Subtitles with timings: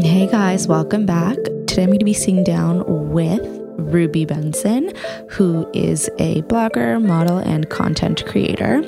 [0.00, 1.36] Hey guys, welcome back.
[1.66, 3.40] Today I'm going to be sitting down with
[3.78, 4.92] Ruby Benson,
[5.28, 8.82] who is a blogger, model, and content creator.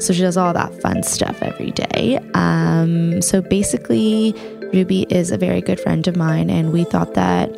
[0.00, 2.20] So she does all that fun stuff every day.
[2.34, 4.34] Um, so basically,
[4.72, 7.52] Ruby is a very good friend of mine, and we thought that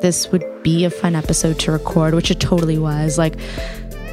[0.00, 3.18] this would be a fun episode to record, which it totally was.
[3.18, 3.36] Like,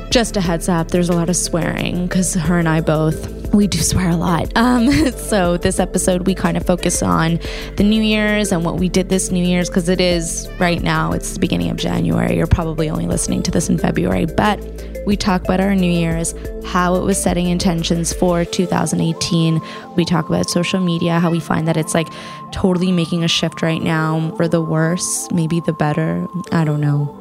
[0.10, 3.68] just a heads up, there's a lot of swearing because her and I both we
[3.68, 4.52] do swear a lot.
[4.56, 7.40] Um, so this episode we kind of focus on
[7.76, 11.12] the New Year's and what we did this New Year's because it is right now.
[11.12, 12.36] It's the beginning of January.
[12.38, 14.60] You're probably only listening to this in February, but
[15.06, 19.62] we talk about our New Year's, how it was setting intentions for 2018.
[19.96, 22.08] We talk about social media, how we find that it's like
[22.52, 26.28] totally making a shift right now for the worse, maybe the better.
[26.52, 27.17] I don't know.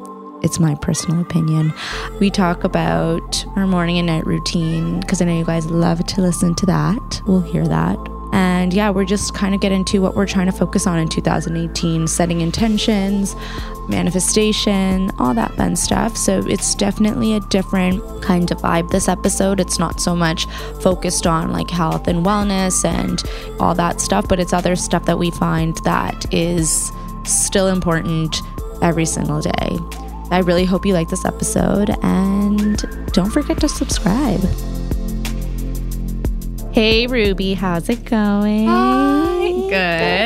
[0.47, 1.73] It's my personal opinion.
[2.21, 6.21] We talk about our morning and night routine because I know you guys love to
[6.21, 7.21] listen to that.
[7.27, 7.97] We'll hear that.
[8.31, 11.09] And yeah, we're just kind of get into what we're trying to focus on in
[11.09, 13.35] 2018 setting intentions,
[13.89, 16.15] manifestation, all that fun stuff.
[16.15, 19.59] So it's definitely a different kind of vibe this episode.
[19.59, 20.45] It's not so much
[20.81, 23.21] focused on like health and wellness and
[23.59, 26.93] all that stuff, but it's other stuff that we find that is
[27.25, 28.41] still important
[28.81, 29.77] every single day.
[30.29, 32.77] I really hope you like this episode and
[33.13, 34.41] don't forget to subscribe.
[36.73, 38.67] Hey Ruby, how's it going?
[38.67, 39.47] Hi,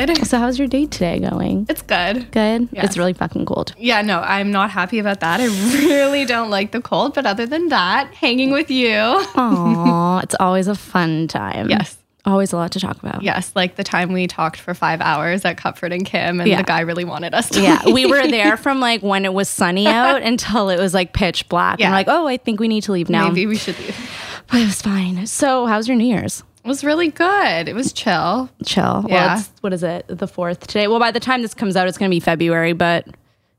[0.06, 0.26] good.
[0.26, 1.66] So, how's your day today going?
[1.68, 2.30] It's good.
[2.32, 2.68] Good.
[2.72, 2.84] Yes.
[2.84, 3.74] It's really fucking cold.
[3.78, 5.40] Yeah, no, I'm not happy about that.
[5.40, 8.92] I really don't like the cold, but other than that, hanging with you.
[8.92, 11.70] Aw, it's always a fun time.
[11.70, 11.96] Yes.
[12.24, 13.22] Always a lot to talk about.
[13.22, 16.58] Yes, like the time we talked for five hours at Cupford and Kim, and Yeah.
[16.58, 17.60] the guy really wanted us to.
[17.60, 21.12] Yeah, we were there from like when it was sunny out until it was like
[21.12, 21.80] pitch black.
[21.80, 21.86] Yeah.
[21.86, 23.26] And like, oh, I think we need to leave now.
[23.28, 23.96] Maybe we should leave.
[24.50, 25.26] But it was fine.
[25.26, 26.44] So, how's your New Year's?
[26.64, 27.68] It was really good.
[27.68, 28.48] It was chill.
[28.64, 29.02] Chill.
[29.02, 29.38] Well, Yeah.
[29.40, 30.04] it's, what is it?
[30.06, 30.86] The fourth today.
[30.86, 33.04] Well, by the time this comes out, it's going to be February, but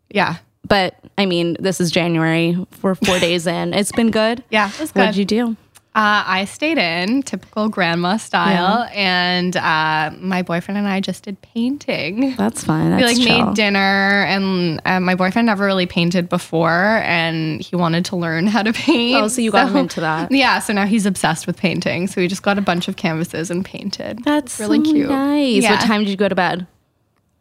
[0.10, 0.38] Yeah.
[0.66, 2.58] but I mean, this is January.
[2.82, 3.74] We're four days in.
[3.74, 4.42] It's been good.
[4.52, 5.06] Yeah, it was What good.
[5.08, 5.58] did you do?
[5.96, 11.40] Uh, I stayed in typical grandma style, and uh, my boyfriend and I just did
[11.44, 12.36] painting.
[12.36, 12.90] That's fine.
[12.90, 13.46] That's we like chill.
[13.46, 16.72] made dinner and uh, my boyfriend never really painted before
[17.04, 20.32] and he wanted to learn how to paint Oh, so you got him into that.
[20.32, 23.52] yeah so now he's obsessed with painting so we just got a bunch of canvases
[23.52, 25.62] and painted That's really so cute Nice.
[25.64, 25.72] Yeah.
[25.72, 26.66] What time did you go to bed?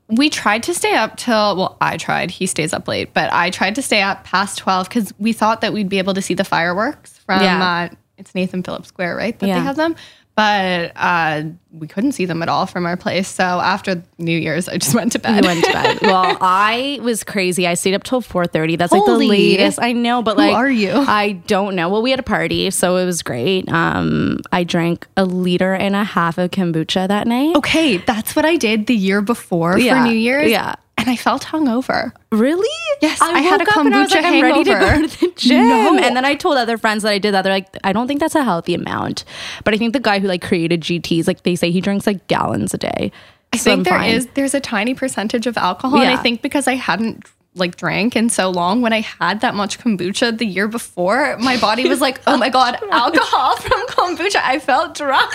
[0.08, 3.48] we tried to stay up till well i tried he stays up late but i
[3.48, 6.34] tried to stay up past 12 because we thought that we'd be able to see
[6.34, 7.88] the fireworks from Yeah.
[7.90, 9.58] uh, it's nathan phillips square right that Yeah.
[9.58, 9.94] they have them
[10.34, 14.66] but uh, we couldn't see them at all from our place so after new year's
[14.66, 15.98] i just went to bed You went to bed.
[16.02, 17.66] well, I was crazy.
[17.66, 18.76] I stayed up till four thirty.
[18.76, 19.78] That's like the latest.
[19.80, 20.90] I know, but Who like, are you?
[20.92, 21.88] I don't know.
[21.90, 23.68] Well, we had a party, so it was great.
[23.70, 27.54] Um, I drank a liter and a half of kombucha that night.
[27.56, 30.50] Okay, that's what I did the year before Yeah, for New Year's.
[30.50, 30.76] yeah.
[30.98, 32.12] And I felt hungover.
[32.30, 32.68] Really?
[33.00, 35.06] Yes, I had woke a up and I was kombucha like, I'm ready to go
[35.06, 35.68] to the gym.
[35.68, 35.98] No.
[35.98, 37.42] And then I told other friends that I did that.
[37.42, 39.24] They're like, I don't think that's a healthy amount.
[39.64, 42.26] But I think the guy who like created GTs, like they say he drinks like
[42.28, 43.10] gallons a day.
[43.52, 46.00] I think there is there's a tiny percentage of alcohol.
[46.00, 49.54] And I think because I hadn't like drank in so long, when I had that
[49.54, 54.40] much kombucha the year before, my body was like, oh my God, alcohol from kombucha.
[54.42, 55.30] I felt drunk.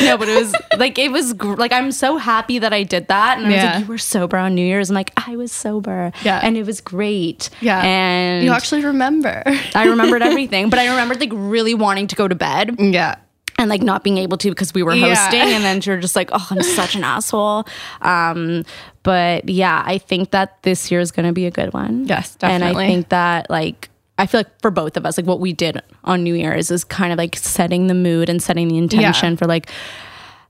[0.00, 3.08] no, but it was like it was gr- like I'm so happy that I did
[3.08, 5.52] that, and I was like, "You were sober on New Year's." I'm like, "I was
[5.52, 6.40] sober," Yeah.
[6.42, 7.50] and it was great.
[7.60, 7.82] Yeah.
[7.84, 9.42] and You actually remember.
[9.74, 13.16] I remembered everything, but I remembered like really wanting to go to bed yeah.
[13.60, 15.14] And like not being able to because we were Yeah.
[15.14, 17.66] hosting, and then you're just like, "Oh, I'm such an asshole."
[18.02, 18.64] Um,
[19.02, 22.06] but yeah, I think that this year is going to be a good one.
[22.06, 23.88] Yes, definitely And I think that like.
[24.18, 26.84] I feel like for both of us, like what we did on New Year's is
[26.84, 29.70] kind of like setting the mood and setting the intention for like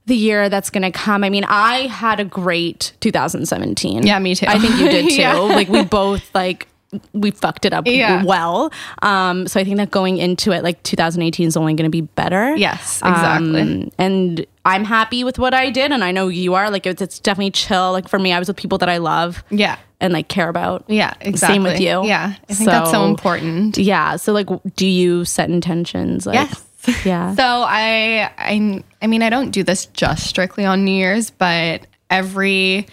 [0.07, 1.23] the year that's going to come.
[1.23, 4.05] I mean, I had a great 2017.
[4.05, 4.45] Yeah, me too.
[4.49, 5.21] I think you did too.
[5.21, 5.35] Yeah.
[5.37, 6.67] Like we both like
[7.13, 8.23] we fucked it up Yeah.
[8.23, 8.71] well.
[9.01, 12.01] Um, so I think that going into it, like 2018 is only going to be
[12.01, 12.55] better.
[12.55, 13.61] Yes, exactly.
[13.61, 16.69] Um, and I'm happy with what I did, and I know you are.
[16.69, 17.91] Like it's, it's definitely chill.
[17.93, 19.77] Like for me, I was with people that I love Yeah.
[19.99, 20.83] and like care about.
[20.87, 21.55] Yeah, exactly.
[21.55, 22.05] Same with you.
[22.05, 22.35] Yeah.
[22.49, 23.77] I think that's so So- important.
[23.77, 24.17] Yeah.
[24.17, 26.25] So like, do you set intentions?
[26.25, 26.65] Like, Yes.
[27.05, 27.35] Yeah.
[27.35, 31.85] So I I I mean I don't do this just strictly on New Year's, but
[32.09, 32.87] every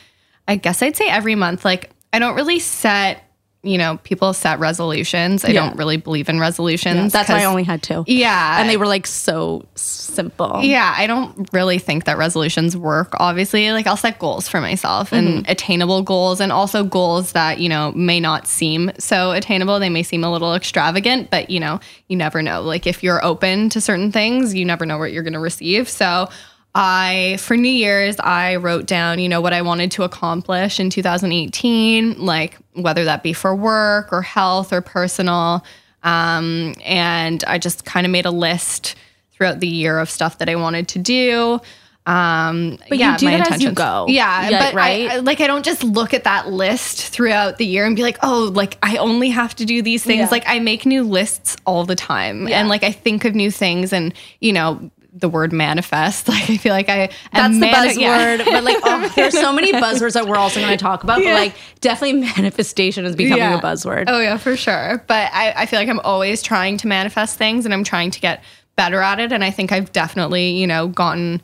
[0.47, 3.23] I guess I'd say every month like I don't really set,
[3.64, 5.44] you know, people set resolutions.
[5.44, 5.66] I Yeah.
[5.66, 7.12] don't really believe in resolutions.
[7.12, 8.05] That's why I only had two.
[8.06, 8.60] Yeah.
[8.60, 10.60] And they were like so simple.
[10.62, 13.12] yeah, I don't really think that resolutions work.
[13.19, 15.50] Obviously, like I'll set goals for myself and Mm-hmm.
[15.50, 19.81] attainable goals and also goals that, you know, may not seem so attainable.
[19.81, 22.62] They may seem a little extravagant, but, you know, you never know.
[22.62, 25.88] Like if you're open to certain things, you never know what you're going to receive.
[25.88, 26.28] So,
[26.75, 30.91] I, for New Year's, I wrote down, you know, what I wanted to accomplish in
[30.91, 35.65] 2018, like whether that be for work or health or personal.
[36.05, 38.94] Um, and I just kind of made a list
[39.32, 41.61] throughout the year of stuff that I wanted to do.
[42.06, 44.06] Um, But yeah, you do that as you go.
[44.09, 45.11] Yeah, Yeah, but right?
[45.11, 48.03] I, I- like I don't just look at that list throughout the year and be
[48.03, 50.20] like, oh, like I only have to do these things.
[50.20, 50.29] Yeah.
[50.31, 53.93] Like I make new lists all the time, and like I think of new things,
[53.93, 56.29] and you know the word manifest.
[56.38, 57.99] Like I feel like I That's the mani- buzzword.
[57.99, 58.44] yeah.
[58.44, 61.20] But like, oh, there's so many buzzwords that we're also going to talk about.
[61.23, 61.32] Yeah.
[61.35, 63.59] But like, definitely manifestation is becoming Yeah.
[63.59, 64.05] a buzzword.
[64.09, 65.05] Oh yeah, for sure.
[65.06, 68.20] But I, I feel like I'm always trying to manifest things and I'm trying to
[68.20, 68.43] get
[68.76, 69.32] better at it.
[69.32, 71.43] And I think I've definitely, you know, gotten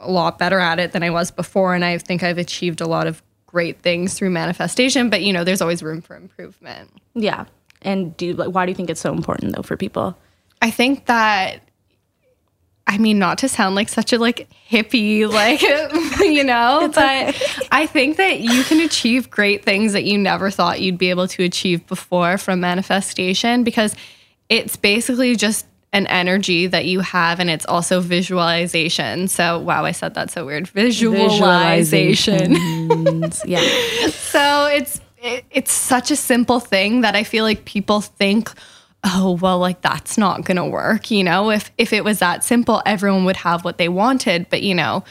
[0.00, 1.74] a lot better at it than I was before.
[1.74, 5.08] And I think I've achieved a lot of great things through manifestation.
[5.10, 6.90] But you know, there's always room for improvement.
[7.14, 7.44] Yeah.
[7.82, 10.16] And do like, why do you think it's so important though for people?
[10.60, 11.62] I think that
[12.88, 15.62] I mean not to sound like such a like hippie like
[16.20, 20.80] you know but I think that you can achieve great things that you never thought
[20.80, 23.94] you'd be able to achieve before from manifestation because
[24.48, 29.28] it's basically just an energy that you have and it's also visualization.
[29.28, 30.68] So wow, I said that so weird.
[30.68, 32.54] Visualization.
[33.44, 33.60] yeah.
[34.28, 38.52] So it's it, it's such a simple thing that I feel like people think,
[39.10, 41.10] oh well, like that's not gonna work.
[41.10, 44.48] You know, if if it was that simple, everyone would have what they wanted.
[44.50, 45.04] But you know,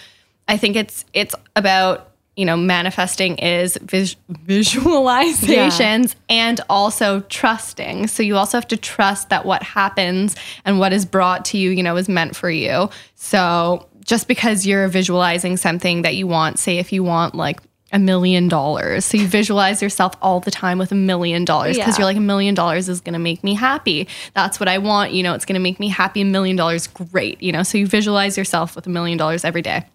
[0.48, 8.08] I think it's it's about you know manifesting is vis- visualizations and also trusting.
[8.08, 10.36] So you also have to trust that what happens
[10.66, 12.90] and what is brought to you, you know, is meant for you.
[13.16, 17.60] So just because you're visualizing something that you want, say if you want like
[17.94, 19.06] a million dollars.
[19.06, 22.00] So you visualize yourself all the time with a million dollars because Yeah.
[22.00, 24.07] you're like, a million dollars is going to make me happy.
[24.34, 25.13] That's what I want.
[25.13, 26.22] You know, it's going to make me happy.
[26.22, 27.42] A million dollars, great.
[27.42, 29.86] You know, so you visualize yourself with a million dollars every day.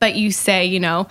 [0.00, 1.06] But you say, you know,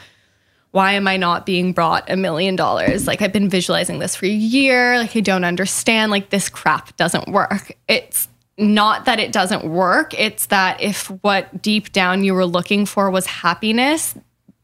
[0.72, 3.06] why am I not being brought a million dollars?
[3.06, 4.98] Like, I've been visualizing this for a year.
[4.98, 6.12] Like, I don't understand.
[6.12, 7.78] Like, this crap doesn't work.
[7.88, 10.20] It's not that it doesn't work.
[10.20, 14.16] It's that if what deep down you were looking for was happiness,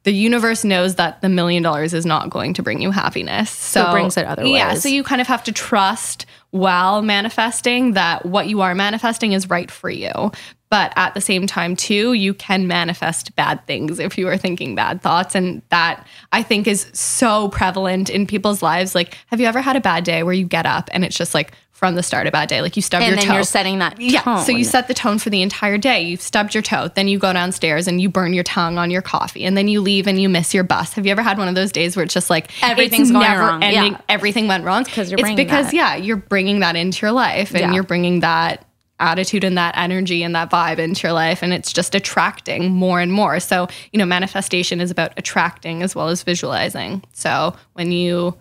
[0.09, 3.51] the universe knows that the million dollars is not going to bring you happiness.
[3.51, 4.73] So, it brings it other Yeah.
[4.73, 9.51] So you kind of have to trust while manifesting that what you are manifesting is
[9.51, 10.31] right for you.
[10.71, 14.73] But at the same time, too, you can manifest bad things if you are thinking
[14.73, 15.35] bad thoughts.
[15.35, 18.95] And that I think is so prevalent in people's lives.
[18.95, 21.35] Like, have you ever had a bad day where you get up and it's just
[21.35, 22.61] like from the start a bad day?
[22.61, 23.33] Like you stub And your then toe.
[23.35, 24.21] you're setting that Yeah.
[24.21, 24.43] tone.
[24.43, 26.01] So you set the tone for the entire day.
[26.01, 26.89] You've stubbed your toe.
[26.93, 29.45] Then you go downstairs and you burn your tongue on your coffee.
[29.45, 30.93] And then you leave and you miss your bus.
[30.93, 33.41] Have you ever had one of those days where it's just like Everything's going never
[33.43, 33.63] wrong.
[33.63, 33.93] ending?
[33.93, 34.01] Yeah.
[34.09, 34.83] Everything went wrong.
[34.83, 35.73] 'Cause you're it's because that.
[35.73, 37.73] yeah, you're bringing that into your life and Yeah.
[37.73, 38.65] you're bringing that
[38.99, 42.99] attitude and that energy and that vibe into your life and it's just attracting more
[42.99, 43.39] and more.
[43.39, 47.03] So, you know, manifestation is about attracting as well as visualizing.
[47.13, 48.35] So, when you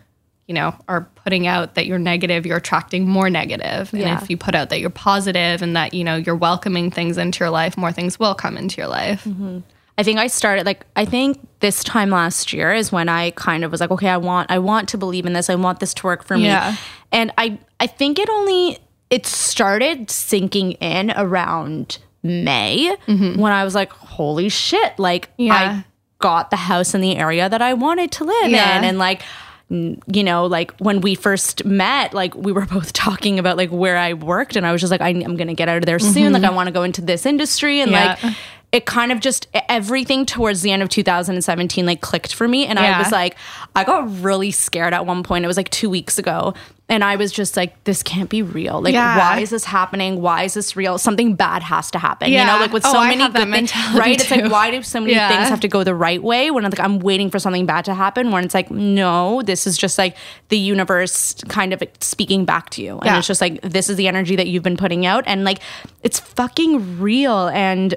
[0.49, 3.91] you know, are putting out that you're negative, you're attracting more negative.
[3.93, 4.09] Yeah.
[4.09, 7.19] And if you put out that you're positive and that, you know, you're welcoming things
[7.19, 9.25] into your life, more things will come into your life.
[9.25, 9.59] Mm-hmm.
[9.99, 13.63] I think I started like I think this time last year is when I kind
[13.63, 15.51] of was like, okay, I want I want to believe in this.
[15.51, 16.45] I want this to work for me.
[16.45, 16.77] Yeah.
[17.13, 18.79] And I I think it only
[19.11, 23.41] it started sinking in around May mm-hmm.
[23.41, 25.55] when I was like, holy shit, like Yeah.
[25.55, 25.85] I
[26.21, 28.79] got the house in the area that I wanted to live Yeah.
[28.79, 29.23] in and like
[29.71, 33.97] you know, like when we first met, like we were both talking about like where
[33.97, 36.33] I worked, and I was just like, I, I'm gonna get out of there soon.
[36.33, 36.53] Like mm-hmm.
[36.53, 38.17] I want to go into this industry, and Yeah.
[38.23, 38.35] like
[38.71, 42.67] it kind of just everything towards the end of 2017 like clicked for me.
[42.67, 43.35] And i was like
[43.75, 45.45] i got really scared at one point.
[45.45, 46.53] It was like two weeks ago.
[46.91, 48.83] And i was just like this can't be real.
[48.83, 49.17] Like Yeah.
[49.17, 50.21] why is this happening?
[50.21, 50.99] Why is this real?
[50.99, 52.31] Something bad has to happen.
[52.31, 52.41] Yeah.
[52.43, 54.21] you know like with Oh, so many good things right?
[54.21, 55.29] It's like why do so many Yeah.
[55.31, 57.87] things have to go the right way when i'm like i'm waiting for something bad
[57.87, 58.31] to happen?
[58.33, 60.15] When it's like no this is just like
[60.51, 62.97] the universe kind of speaking back to you.
[62.99, 63.19] And Yeah.
[63.19, 65.25] it's just like this is the energy that you've been putting out.
[65.27, 65.61] And like
[66.03, 67.49] it's fucking real.
[67.49, 67.95] And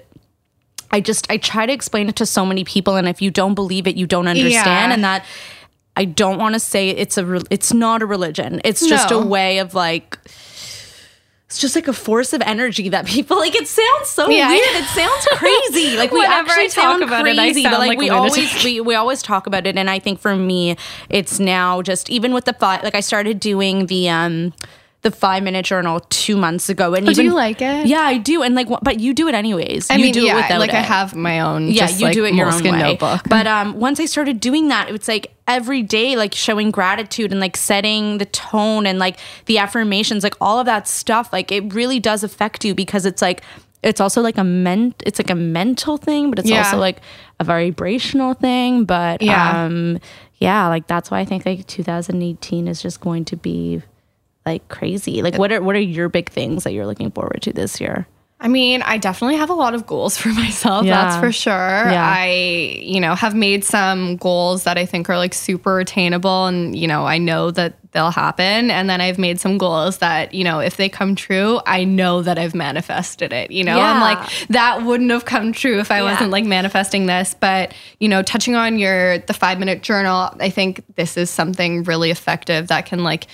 [0.92, 3.54] I just I try to explain it to so many people, and if you don't
[3.56, 4.94] believe it, you don't understand, Yeah.
[4.94, 5.26] and that
[5.96, 8.62] I don't want to say it's a re- it's not a religion.
[8.64, 9.22] It's just No.
[9.22, 10.18] a way of like.
[11.48, 13.54] It's just like a force of energy that people like.
[13.56, 14.48] It sounds so Yeah.
[14.48, 14.62] weird.
[14.74, 15.98] It sounds crazy.
[16.02, 18.10] Like we actually I talk sound about it, crazy, I but sound like, like we
[18.10, 19.78] always we, we always talk about it.
[19.78, 20.78] And I think for me,
[21.10, 22.84] it's now just even with the five.
[22.84, 24.54] Like I started doing the um
[25.04, 27.88] the five minute journal two months ago, and Oh, do you like it?
[27.88, 28.44] Yeah, I do.
[28.44, 29.90] And like, but you do it anyways.
[29.90, 31.70] I you mean, do yeah, it without like I have my own.
[31.70, 32.72] Yeah, just, you like, do it your own way.
[32.72, 33.22] notebook.
[33.28, 37.40] But um, once I started doing that, it's like every day, like showing gratitude and
[37.42, 39.18] like setting the tone and like
[39.48, 41.34] the affirmations, like all of that stuff.
[41.34, 43.42] Like it really does affect you because it's like
[43.82, 46.60] it's also like a ment it's like a mental thing, but it's Yeah.
[46.60, 47.02] also like
[47.40, 48.86] a vibrational thing.
[48.86, 49.66] But Yeah.
[49.66, 49.98] um
[50.38, 53.82] yeah, like that's why I think like 2018 is just going to be
[54.46, 55.22] like crazy.
[55.22, 58.08] Like what are what are your big things that you're looking forward to this year?
[58.44, 60.84] I mean, I definitely have a lot of goals for myself.
[60.84, 60.96] Yeah.
[60.96, 61.54] That's for sure.
[61.54, 62.04] Yeah.
[62.04, 66.76] I, you know, have made some goals that I think are like super attainable and,
[66.76, 68.72] you know, I know that they'll happen.
[68.72, 72.24] And then I've made some goals that, you know, if they come true, I know
[72.24, 73.52] that I've manifested it.
[73.52, 77.36] You know, I'm like, that wouldn't have come true if I wasn't like manifesting this.
[77.40, 81.84] But, you know, touching on your, the five minute journal, I think this is something
[81.84, 83.28] really effective that can like,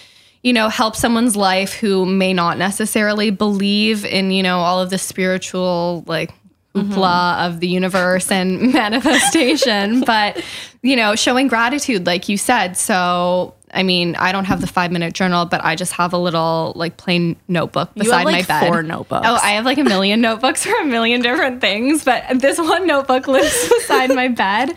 [0.48, 4.90] you know, help someone's life who may not necessarily believe in, you know, all of
[4.90, 6.32] the spiritual like
[6.74, 7.46] hoopla mm-hmm.
[7.46, 10.42] of the universe and manifestation, but
[10.82, 12.78] you know, showing gratitude, like you said.
[12.78, 16.18] So, I mean, I don't have the five minute journal, but I just have a
[16.18, 18.70] little like plain notebook beside like, my bed.
[18.70, 19.28] four notebooks.
[19.28, 22.88] Oh, I have like a million notebooks for a million different things, but this one
[22.88, 24.70] notebook lives beside my bed.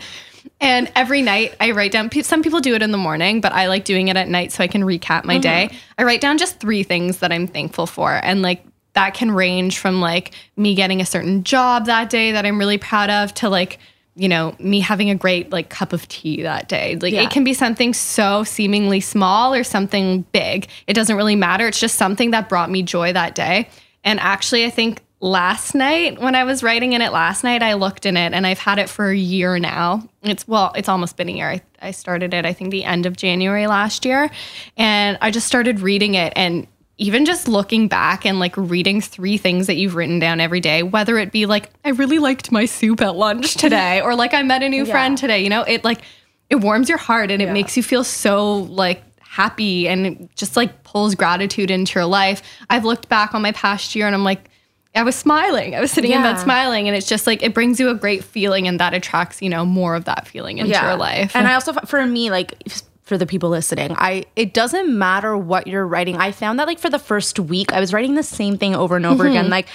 [0.61, 3.67] And every night I write down, some people do it in the morning, but I
[3.67, 5.69] like doing it at night so I can recap my day.
[5.69, 5.77] Mm-hmm.
[5.97, 8.11] I write down just three things that I'm thankful for.
[8.23, 8.63] And like
[8.93, 12.77] that can range from like me getting a certain job that day that I'm really
[12.77, 13.79] proud of to like,
[14.15, 16.95] you know, me having a great like cup of tea that day.
[17.01, 17.23] Like Yeah.
[17.23, 20.67] it can be something so seemingly small or something big.
[20.85, 21.67] It doesn't really matter.
[21.67, 23.67] It's just something that brought me joy that day.
[24.03, 27.75] And actually, I think last night when I was writing in it last night, I
[27.75, 30.03] looked in it and I've had it for a year now.
[30.23, 31.49] It's well, it's almost been a year.
[31.49, 34.29] I, I started it, I think, the end of January last year.
[34.77, 39.37] And I just started reading it and even just looking back and like reading three
[39.37, 42.65] things that you've written down every day, whether it be like, I really liked my
[42.65, 45.83] soup at lunch today, or like I met a new friend today, you know, it
[45.83, 46.01] like
[46.49, 50.83] it warms your heart and it makes you feel so like happy and just like
[50.83, 52.43] pulls gratitude into your life.
[52.69, 54.49] I've looked back on my past year and I'm like,
[54.93, 55.73] I was smiling.
[55.73, 58.23] I was sitting in bed smiling, and it's just like it brings you a great
[58.23, 61.35] feeling, and that attracts you know more of that feeling into your life.
[61.35, 62.53] And I also, for me, like
[63.03, 66.17] for the people listening, I it doesn't matter what you're writing.
[66.17, 68.97] I found that like for the first week, I was writing the same thing over
[68.97, 69.31] and over mm-hmm.
[69.31, 69.49] again.
[69.49, 69.67] Like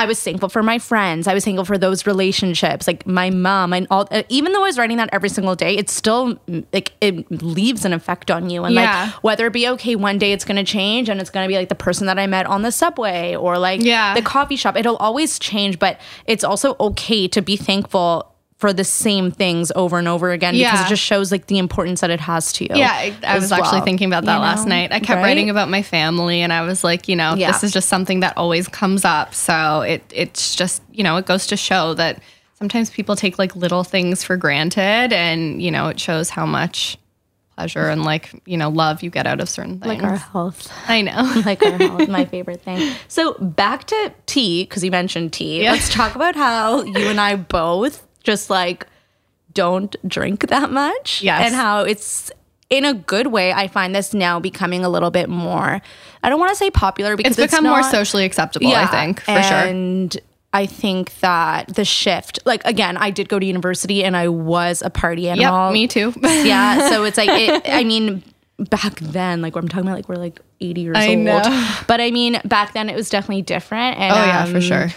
[0.00, 1.26] I was thankful for my friends.
[1.28, 4.08] I was thankful for those relationships, like my mom, and all.
[4.10, 7.30] uh, Even though I was writing that every single day, it still mm, like it
[7.42, 8.64] leaves an effect on you.
[8.64, 9.04] And Yeah.
[9.04, 11.48] like whether it be okay, one day it's going to change, and it's going to
[11.48, 14.14] be like the person that I met on the subway or like Yeah.
[14.14, 14.76] the coffee shop.
[14.76, 18.29] It'll always change, but it's also okay to be thankful
[18.60, 20.84] for the same things over and over again because Yeah.
[20.86, 22.70] it just shows like the importance that it has to you.
[22.78, 24.74] yeah, I, I as was actually thinking about that you last know?
[24.76, 24.92] night.
[24.92, 25.22] I kept Right?
[25.24, 27.50] writing about my family, and I was like, you know, Yeah.
[27.52, 29.34] this is just something that always comes up.
[29.34, 32.20] So it it's just you know it goes to show that
[32.58, 36.98] sometimes people take like little things for granted, and you know it shows how much
[37.56, 39.86] pleasure and like you know love you get out of certain things.
[39.86, 40.70] like our health.
[40.86, 41.42] I know.
[41.46, 42.94] like our health, my favorite thing.
[43.08, 45.62] So back to tea because you mentioned tea.
[45.62, 45.72] Yeah.
[45.72, 48.86] Let's talk about how you and I both just like
[49.52, 51.22] don't drink that much.
[51.22, 51.46] Yes.
[51.46, 52.30] and how it's
[52.68, 53.52] in a good way.
[53.52, 55.82] I find this now becoming a little bit more.
[56.22, 58.72] I don't want to say popular because It's become more not- socially acceptable.
[58.74, 59.56] I think for sure.
[59.56, 60.16] and
[60.52, 64.82] I think that the shift, like again, I did go to university and I was
[64.82, 65.66] a party animal.
[65.66, 66.12] Yep, me too.
[66.22, 66.88] yeah.
[66.90, 68.22] So it's like, it, I mean,
[68.58, 71.18] back then, like I'm talking about, like we're like 80 years I old.
[71.18, 71.74] know.
[71.86, 73.98] But I mean, back then it was definitely different.
[73.98, 74.88] And, oh yeah, for um, sure.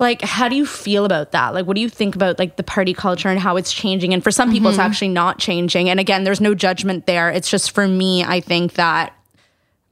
[0.00, 1.54] Like, how do you feel about that?
[1.54, 4.12] Like, what do you think about like the party culture and how it's changing?
[4.14, 4.86] And for some people, it's Mm-hmm.
[4.90, 5.88] actually not changing.
[5.90, 7.30] And again, there's no judgment there.
[7.30, 9.12] It's just for me, I think that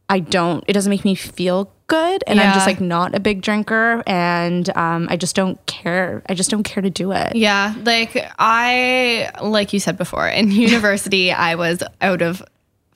[0.09, 2.25] I don't, it doesn't make me feel good.
[2.27, 4.03] And I'm just like not a big drinker.
[4.07, 6.23] And um, I just don't care.
[6.27, 7.37] I just don't care to do it.
[7.37, 12.43] Yeah, like I, like you said before, in university, I was out of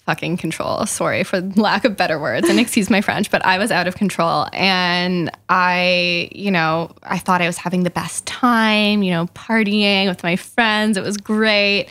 [0.04, 0.85] fucking control.
[0.87, 3.97] Sorry for lack of better words and excuse my French, but I was out of
[3.97, 4.47] control.
[4.52, 10.09] And I, you know, I thought I was having the best time, you know, partying
[10.09, 10.97] with my friends.
[10.97, 11.88] It was great.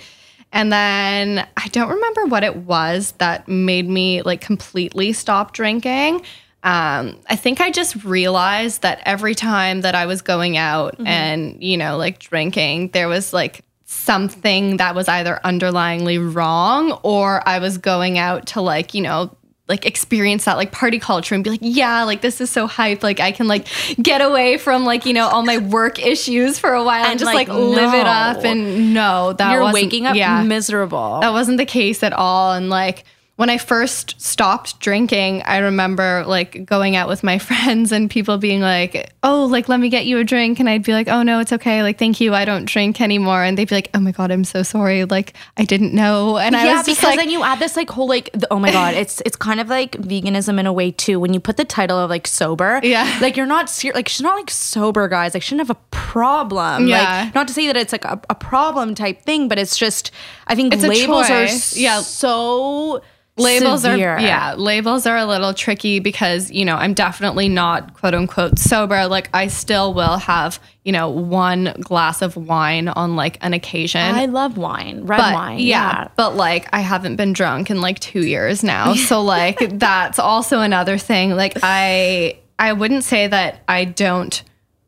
[0.53, 6.23] And then I don't remember what it was that made me like completely stop drinking.
[6.63, 11.61] Um, I think I just realized that every time that I was going out and,
[11.63, 17.59] you know, like drinking, there was like something that was either underlyingly wrong or I
[17.59, 19.35] was going out to like, you know,
[19.67, 23.03] like experience that like party culture and be like, yeah, like this is so hype.
[23.03, 23.67] Like I can like
[24.01, 27.19] get away from like, you know, all my work issues for a while and, And,
[27.19, 28.45] just like, like, live it up.
[28.45, 31.19] And no, that You're waking up yeah, miserable.
[31.19, 32.53] that wasn't the case at all.
[32.53, 33.03] And like
[33.41, 38.37] when I first stopped drinking, I remember like going out with my friends and people
[38.37, 41.23] being like, "Oh, like let me get you a drink," and I'd be like, "Oh
[41.23, 41.81] no, it's okay.
[41.81, 44.43] Like thank you, I don't drink anymore." And they'd be like, "Oh my god, I'm
[44.43, 45.05] so sorry.
[45.05, 47.75] Like I didn't know." And I yeah, was just because like, then you add this
[47.75, 50.73] like whole like the, oh my god, it's it's kind of like veganism in a
[50.73, 51.19] way too.
[51.19, 53.17] When you put the title of like sober, Yeah.
[53.23, 55.33] like you're not ser- like she's not like sober, guys.
[55.33, 56.87] Like she shouldn't have a problem.
[56.87, 57.23] Yeah.
[57.23, 60.11] like not to say that it's like a, a problem type thing, but it's just
[60.45, 61.47] I think It's labels are.
[61.75, 62.01] Yeah.
[62.01, 63.01] so
[63.43, 64.15] labels severe.
[64.15, 68.57] are yeah labels are a little tricky because you know i'm definitely not quote unquote
[68.57, 73.53] sober like i still will have you know one glass of wine on like an
[73.53, 75.59] occasion I love wine, red but wine.
[75.59, 78.93] yeah, but like I haven't been drunk in like 2 years now.
[79.11, 81.31] So like that's also another thing.
[81.31, 84.41] Like I I wouldn't say that I don't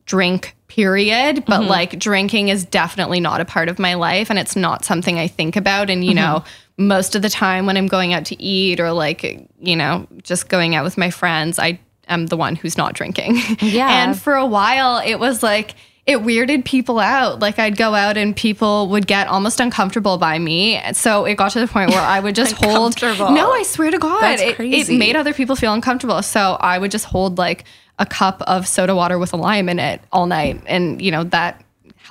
[0.06, 1.70] drink period, but mm-hmm.
[1.70, 5.28] like drinking is definitely not a part of my life and it's not something I
[5.28, 6.18] think about and you mm-hmm.
[6.18, 6.44] know
[6.78, 9.24] most of the time when I'm going out to eat or like
[9.60, 13.38] you know just going out with my friends, I am the one who's not drinking.
[13.62, 14.04] Yeah.
[14.04, 15.76] and for a while it was like
[16.06, 17.40] it weirded people out.
[17.40, 20.82] Like I'd go out and people would get almost uncomfortable by me.
[20.92, 23.02] So it got to the point where I would just hold.
[23.02, 26.22] No, I swear to God, That's it, it made other people feel uncomfortable.
[26.22, 27.64] So I would just hold like
[28.00, 31.24] a cup of soda water with a lime in it all night, and you know
[31.26, 31.63] that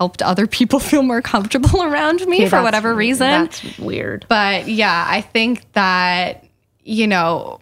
[0.02, 3.28] helped other people feel more comfortable around me for whatever reason.
[3.28, 4.26] That's weird.
[4.28, 6.44] But yeah, I think that,
[6.82, 7.60] you know,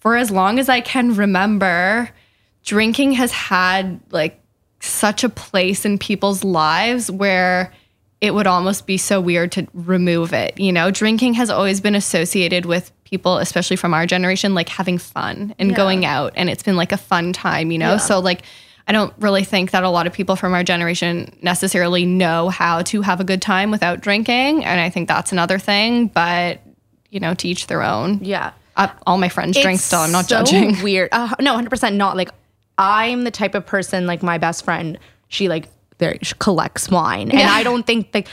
[0.00, 2.10] for as long as I can remember,
[2.62, 4.38] drinking has had like
[4.80, 7.72] such a place in people's lives where
[8.20, 10.60] it would almost be so weird to remove it.
[10.60, 14.98] You know, drinking has always been associated with people, especially from our generation, like having
[14.98, 16.34] fun and going out.
[16.36, 17.96] And it's been like a fun time, you know?
[17.96, 18.42] So, like,
[18.88, 22.80] I don't really think that a lot of people from our generation necessarily know how
[22.82, 24.64] to have a good time without drinking.
[24.64, 26.06] And I think that's another thing.
[26.06, 26.60] But,
[27.10, 28.24] you know, to each their own.
[28.24, 28.52] Yeah.
[28.76, 30.00] Uh, all my friends drink still.
[30.00, 30.80] I'm not so judging.
[30.82, 31.10] Weird.
[31.12, 32.16] Uh, no, hundred percent not.
[32.16, 32.30] Like
[32.78, 34.06] I'm the type of person.
[34.06, 35.68] Like my best friend, she like
[35.98, 37.50] there she collects wine, and Yeah.
[37.50, 38.28] I don't think like.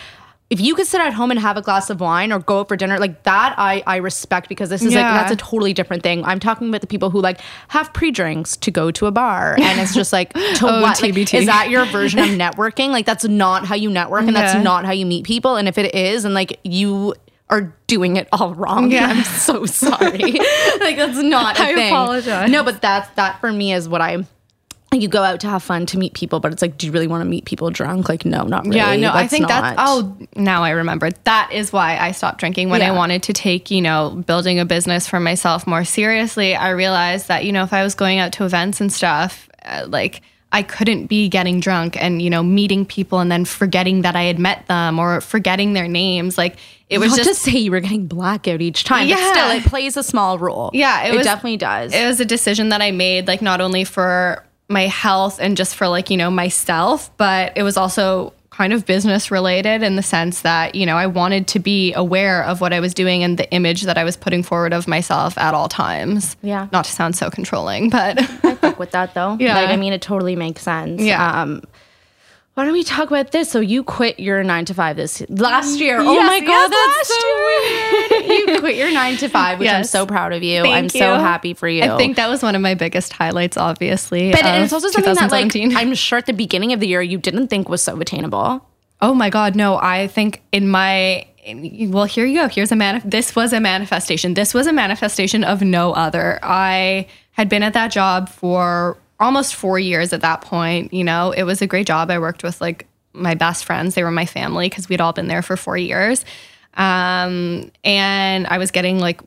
[0.51, 2.67] If you could sit at home and have a glass of wine or go out
[2.67, 5.01] for dinner, like that, I I respect because this is Yeah.
[5.11, 6.23] like that's a totally different thing.
[6.23, 9.79] I'm talking about the people who like have pre-drinks to go to a bar, and
[9.79, 11.01] it's just like to Oh, what?
[11.01, 11.39] Like, TBT.
[11.39, 12.89] is that your version of networking?
[12.89, 15.55] Like that's not how you network, and that's not how you meet people.
[15.55, 17.15] And if it is, and like you
[17.49, 19.07] are doing it all wrong, Yeah.
[19.07, 20.19] I'm so sorry.
[20.79, 21.87] like that's not a I thing.
[21.91, 22.51] apologize.
[22.51, 24.25] No, but that's that for me is what I.
[24.93, 27.07] You go out to have fun to meet people, but it's like, do you really
[27.07, 28.07] want to meet people drunk?
[28.07, 28.77] Like, no, not really.
[28.77, 29.75] Yeah, no, I think not.
[29.75, 31.09] that's oh now I remember.
[31.25, 34.65] That is why I stopped drinking when I wanted to take, you know, building a
[34.65, 36.55] business for myself more seriously.
[36.55, 39.85] I realized that, you know, if I was going out to events and stuff, uh,
[39.89, 40.21] like
[40.53, 44.23] I couldn't be getting drunk and, you know, meeting people and then forgetting that I
[44.23, 46.37] had met them or forgetting their names.
[46.37, 46.55] Like
[46.87, 49.31] it was not just to say you were getting blackout each time, but Yeah.
[49.33, 50.69] still, it plays a small role.
[50.73, 51.93] Yeah, it it, was- definitely does.
[51.93, 55.75] it was a decision that I made, like not only for my health and just
[55.75, 60.01] for like, you know, myself, but it was also kind of business related in the
[60.01, 63.37] sense that, you know, I wanted to be aware of what I was doing and
[63.37, 66.37] the image that I was putting forward of myself at all times.
[66.41, 66.67] Yeah.
[66.71, 69.35] Not to sound so controlling, but I fuck with that though.
[69.45, 69.55] Yeah.
[69.55, 71.01] Like, I mean, it totally makes sense.
[71.01, 71.41] Yeah.
[71.41, 71.63] Um,
[72.55, 73.49] why don't we talk about this?
[73.49, 75.99] So you quit your nine to five this last mm, year.
[75.99, 78.49] oh Yes, my god, yes, that's so weird.
[78.49, 80.61] you quit your nine to five, which I'm so proud of you.
[80.61, 81.83] Thank I'm so happy for you.
[81.83, 84.31] I think that was one of my biggest highlights, obviously.
[84.31, 87.17] but it's also something that like I'm sure at the beginning of the year you
[87.17, 88.65] didn't think was so attainable.
[89.01, 89.75] Oh my God, no!
[89.75, 91.27] I think in my
[91.89, 92.47] well, here you go.
[92.47, 93.01] Here's a man.
[93.03, 94.33] This was a manifestation.
[94.33, 96.39] This was a manifestation of no other.
[96.41, 100.93] I had been at that job for almost four years at that point.
[100.93, 102.09] You know, it was a great job.
[102.09, 103.95] I worked with like my best friends.
[103.95, 106.23] They were my family because we'd all been there for four years,
[106.75, 109.21] um, and I was getting like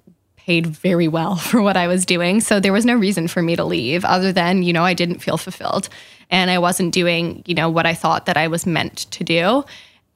[0.48, 2.40] paid very well for what I was doing.
[2.40, 5.18] So there was no reason for me to leave other than, you know, I didn't
[5.18, 5.90] feel fulfilled
[6.30, 9.64] and I wasn't doing, you know, what I thought that I was meant to do.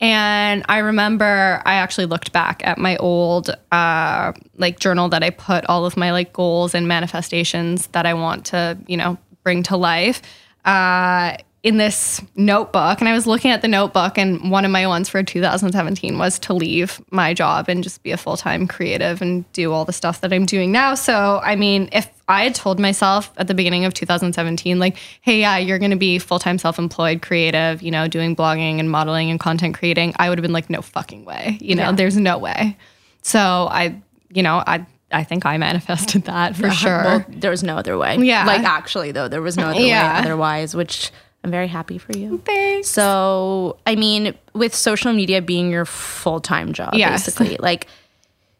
[0.00, 5.30] And I remember I actually looked back at my old uh, like journal that I
[5.30, 9.62] put all of my like goals and manifestations that I want to, you know, bring
[9.64, 10.22] to life.
[10.64, 14.84] Uh, in this notebook and I was looking at the notebook and one of my
[14.88, 19.50] ones for 2017 was to leave my job and just be a full-time creative and
[19.52, 20.96] do all the stuff that I'm doing now.
[20.96, 25.38] So, I mean, if I had told myself at the beginning of 2017 like, "Hey,
[25.38, 29.38] yeah, you're going to be full-time self-employed creative, you know, doing blogging and modeling and
[29.38, 31.92] content creating." I would have been like, "No fucking way." You know, Yeah.
[31.92, 32.76] there's no way.
[33.22, 33.38] So,
[33.70, 33.94] I,
[34.32, 37.02] you know, I I think I manifested that for sure.
[37.04, 38.16] Well, there was no other way.
[38.18, 38.44] Yeah.
[38.44, 40.14] Like actually though, there was no other Yeah.
[40.14, 41.10] way otherwise, which
[41.44, 42.38] I'm very happy for you.
[42.44, 42.88] Thanks.
[42.88, 47.26] So, I mean, with social media being your full time job, Yes.
[47.26, 47.88] basically, like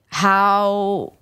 [0.09, 1.13] how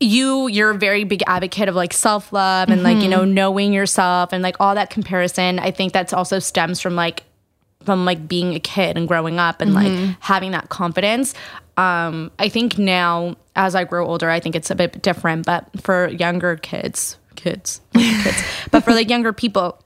[0.00, 3.34] you you're a very big advocate of like self-love and like you know mm-hmm.
[3.34, 7.24] knowing yourself and like all that comparison i think that's also stems from like
[7.84, 10.12] from like being a kid and growing up and like mm-hmm.
[10.20, 11.34] having that confidence
[11.78, 15.64] um i think now as i grow older i think it's a bit different but
[15.80, 19.80] for younger kids kids kids but for like younger people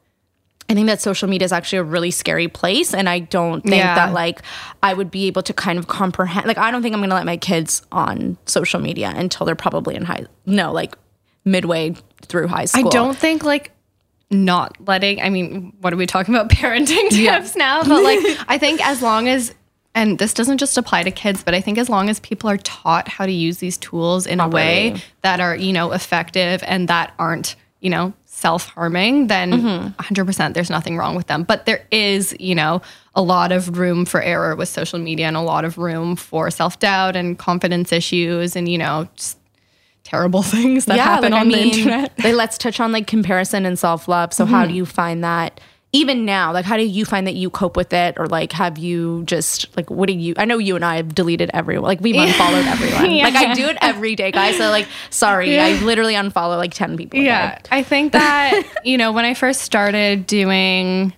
[0.70, 2.94] I think that social media is actually a really scary place.
[2.94, 3.94] And I don't think Yeah.
[3.96, 4.40] that like
[4.83, 7.26] I would be able to kind of comprehend like I don't think I'm gonna let
[7.26, 10.96] my kids on social media until they're probably in high no, like
[11.44, 12.87] midway through high school.
[12.87, 13.72] I don't think like
[14.31, 16.48] not letting, I mean, what are we talking about?
[16.59, 17.83] Parenting tips now?
[17.83, 19.52] But like, I think as long as,
[19.94, 22.57] and this doesn't just apply to kids, but I think as long as people are
[22.59, 26.88] taught how to use these tools in a way that are, you know, effective and
[26.88, 30.14] that aren't, you know, self harming, then Mm-hmm.
[30.14, 31.42] 100% there's nothing wrong with them.
[31.44, 32.81] But there is, you know,
[33.14, 36.50] a lot of room for error with social media and a lot of room for
[36.50, 39.38] self doubt and confidence issues and, you know, just
[40.05, 42.12] terrible things that happen on the internet.
[42.24, 44.33] like, let's touch on like comparison and self love.
[44.33, 44.55] So, Mm-hmm.
[44.55, 45.61] how do you find that
[45.92, 46.52] even now?
[46.52, 49.74] Like, how do you find that you cope with it, or like, have you just
[49.76, 50.35] like, what do you?
[50.38, 51.85] I know you and I have deleted everyone.
[51.85, 53.11] Like, we've unfollowed everyone.
[53.11, 53.24] Yeah.
[53.24, 54.57] Like, I do it every day, guys.
[54.57, 57.20] So, like, sorry, I literally unfollow like ten people.
[57.20, 57.59] Yeah.
[57.70, 61.12] I think that, you know, when I first started doing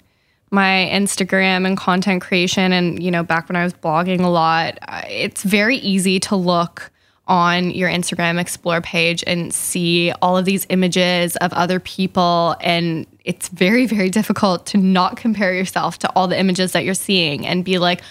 [0.51, 4.79] my Instagram and content creation, and, you know, back when I was blogging a lot,
[4.87, 6.93] uh, it's very easy to look
[7.27, 12.55] on your Instagram Explore page and see all of these images of other people.
[12.61, 16.95] And it's very, very difficult to not compare yourself to all the images that you're
[16.95, 18.03] seeing and be like,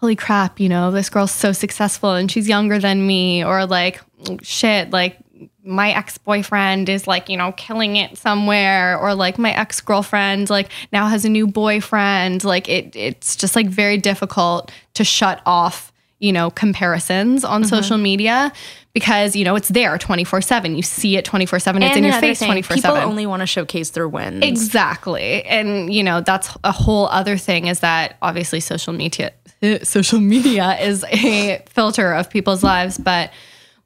[0.00, 4.00] holy crap, you know, this girl's so successful and she's younger than me, or like,
[4.42, 5.16] shit, like
[5.64, 10.50] my ex boyfriend is like, you know, killing it somewhere, or like my ex girlfriend
[10.50, 12.44] like now has a new boyfriend.
[12.44, 17.68] Like it, it's just like very difficult to shut off, you know, comparisons on mm-hmm.
[17.68, 18.52] social media
[18.94, 20.74] because you know it's there twenty four seven.
[20.74, 21.82] You see it twenty four seven.
[21.82, 23.08] It's in your face thing, twenty four People seven.
[23.08, 24.42] only want to showcase their wins.
[24.42, 25.44] Exactly.
[25.44, 29.32] And you know, that's a whole other thing is that obviously social media
[29.82, 33.30] social media is a filter of people's lives, but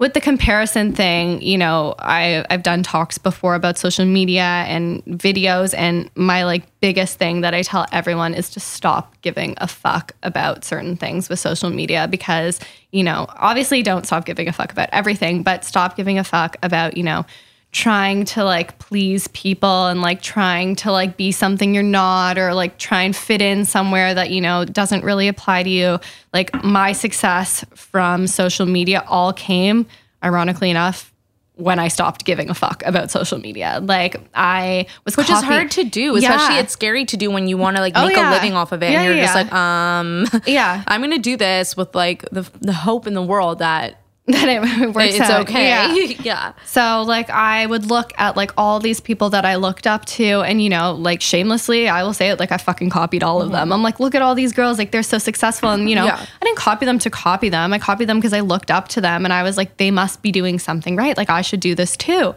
[0.01, 5.05] with the comparison thing, you know, I I've done talks before about social media and
[5.05, 9.69] videos and my like biggest thing that I tell everyone is to stop giving a
[9.69, 12.59] fuck about certain things with social media because,
[12.93, 16.57] you know, obviously don't stop giving a fuck about everything, but stop giving a fuck
[16.63, 17.27] about, you know,
[17.73, 22.53] trying to like please people and like trying to like be something you're not or
[22.53, 25.99] like try and fit in somewhere that you know doesn't really apply to you
[26.33, 29.87] like my success from social media all came
[30.25, 31.13] ironically enough
[31.55, 33.81] when I stopped giving a fuck about social media.
[33.83, 36.61] Like I was Which is hard to do, especially Yeah.
[36.63, 38.31] it's scary to do when you want to like Oh, make yeah.
[38.31, 40.83] a living off of it, Yeah, and you're just like, um, Yeah.
[40.87, 44.00] I'm gonna do this with like the the hope in the world that
[44.33, 44.61] that it
[44.95, 45.43] works it's out.
[45.43, 45.69] okay.
[45.69, 45.95] Yeah.
[46.23, 46.53] yeah.
[46.66, 50.43] So like I would look at like all these people that I looked up to
[50.43, 53.47] and you know like shamelessly I will say it like I fucking copied all of
[53.47, 53.57] mm-hmm.
[53.57, 53.73] them.
[53.73, 56.27] I'm like look at all these girls like they're so successful and you know Yeah.
[56.40, 57.73] I didn't copy them to copy them.
[57.73, 60.23] I copied them because I looked up to them and I was like they must
[60.23, 61.16] be doing something right.
[61.16, 62.35] Like I should do this too.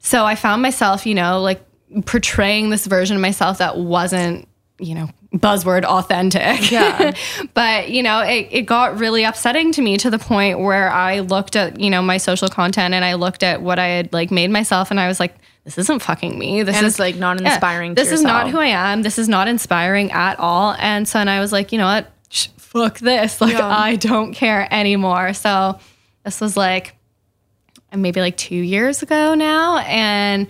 [0.00, 1.64] So I found myself, you know, like
[2.04, 6.70] portraying this version of myself that wasn't, you know, buzzword authentic.
[6.70, 7.12] Yeah.
[7.54, 11.20] but, you know, it, it got really upsetting to me to the point where I
[11.20, 14.30] looked at, you know, my social content and I looked at what I had like
[14.30, 16.62] made myself and I was like, this isn't fucking me.
[16.62, 17.52] This And is like, not Yeah.
[17.52, 19.02] inspiring to This is not who I am.
[19.02, 20.74] This is not inspiring at all.
[20.78, 22.10] And so and I was like, you know what?
[22.28, 23.40] Sh- fuck this.
[23.40, 23.66] Like Yeah.
[23.66, 25.32] I don't care anymore.
[25.32, 25.78] So
[26.22, 26.94] this was like
[27.92, 29.78] maybe like two years ago now.
[29.78, 30.48] And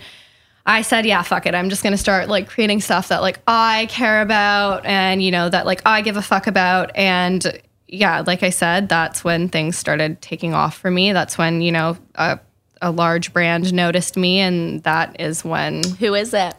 [0.65, 1.53] I said, yeah, fuck it.
[1.53, 5.29] I'm just going to start like creating stuff that like I care about and, you
[5.29, 6.91] know, that like I give a fuck about.
[6.95, 11.13] And yeah, like I said, that's when things started taking off for me.
[11.13, 12.39] That's when, you know, a,
[12.81, 14.39] a large brand noticed me.
[14.39, 16.55] And that is when Who is it?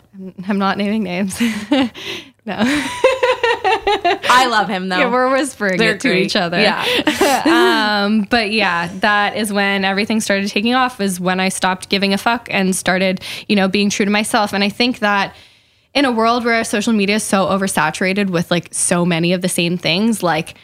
[0.46, 1.40] I'm not naming names.
[2.46, 2.90] no.
[4.28, 4.98] I love him though.
[4.98, 6.26] Yeah, we're whispering They're it to great.
[6.26, 6.60] each other.
[6.60, 8.04] Yeah.
[8.04, 11.00] um, but yeah, that is when everything started taking off.
[11.00, 14.52] Is when I stopped giving a fuck and started, you know, being true to myself.
[14.52, 15.34] And I think that
[15.94, 19.48] in a world where social media is so oversaturated with like so many of the
[19.48, 20.54] same things, like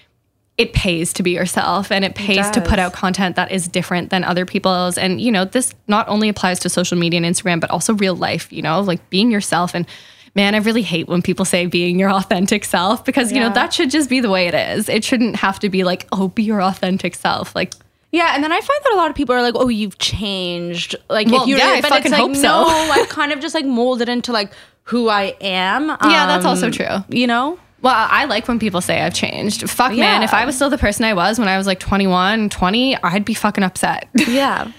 [0.58, 4.10] it pays to be yourself and it pays to put out content that is different
[4.10, 4.98] than other people's.
[4.98, 8.14] And, you know, this not only applies to social media and Instagram, but also real
[8.14, 9.74] life, you know, like being yourself.
[9.74, 9.86] And
[10.34, 13.72] man, I really hate when people say being your authentic self because, you know, that
[13.74, 14.88] should just be the way it is.
[14.88, 17.54] It shouldn't have to be like, oh, be your authentic self.
[17.54, 17.74] Like,
[18.12, 20.96] Yeah, and then I find that a lot of people are like, "Oh, you've changed."
[21.08, 22.42] Like, Well, if you, yeah, I but fucking it's like, hope so.
[22.42, 24.52] no, I've kind of just like molded into like
[24.84, 25.88] who I am.
[25.88, 27.04] Yeah, that's also Um, true.
[27.08, 29.68] You know, well, I like when people say I've changed.
[29.70, 30.22] Fuck, man.
[30.22, 33.24] If I was still the person I was when I was like 21, 20, I'd
[33.24, 34.08] be fucking upset.
[34.28, 34.70] yeah.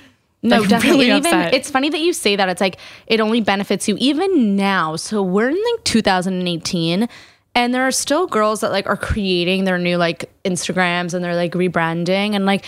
[0.43, 1.07] No, Like, definitely.
[1.07, 2.49] really even it's funny that you say that.
[2.49, 2.77] It's like
[3.07, 4.97] it only benefits you even now.
[4.97, 7.07] So we're in like 2018
[7.55, 11.35] and there are still girls that like are creating their new like Instagrams and they're
[11.35, 12.65] like rebranding and like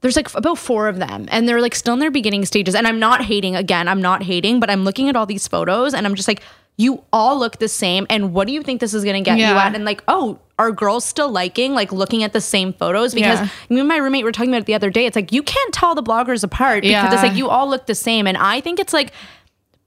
[0.00, 2.86] there's like about four of them and they're like still in their beginning stages and
[2.86, 3.86] I'm not hating again.
[3.86, 6.42] I'm not hating, but I'm looking at all these photos and I'm just like
[6.76, 9.38] you all look the same and what do you think this is going to get
[9.38, 9.74] you at?
[9.74, 13.14] And like oh are girls still liking like looking at the same photos?
[13.14, 13.48] Because Yeah.
[13.68, 15.06] me and my roommate were talking about it the other day.
[15.06, 17.94] It's like you can't tell the bloggers apart because it's like you all look the
[17.94, 19.12] same and i think it's like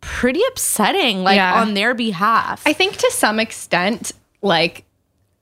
[0.01, 1.61] pretty upsetting like Yeah.
[1.61, 2.61] on their behalf.
[2.65, 4.83] I think to some extent, like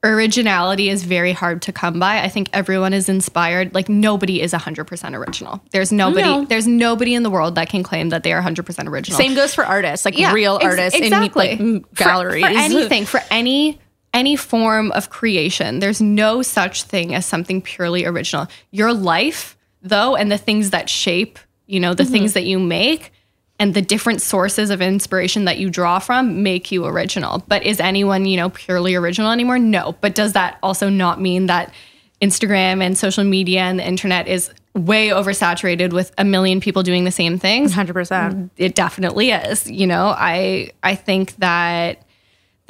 [0.04, 2.22] originality is very hard to come by.
[2.22, 3.74] I think everyone is inspired.
[3.74, 5.62] Like nobody is 100% original.
[5.72, 6.46] There's nobody No.
[6.46, 9.18] there's nobody in the world that can claim that they are 100% original.
[9.18, 11.50] same goes for artists like real ex- artists exactly.
[11.52, 13.80] in like mm, For- galleries for, anything for any
[14.14, 20.16] any form of creation there's no such thing as something purely original your life though
[20.18, 22.04] and the things that shape you know Mm-hmm.
[22.04, 23.14] the things that you make
[23.62, 27.44] and the different sources of inspiration that you draw from make you original.
[27.48, 29.60] But is anyone you know purely original anymore?
[29.60, 29.96] No.
[30.02, 31.72] But does that also not mean that
[32.24, 37.04] instagram and social media and the internet is way oversaturated with a million people doing
[37.04, 37.72] the same things?
[37.72, 39.70] 100% it definitely is.
[39.70, 42.02] You know i i think that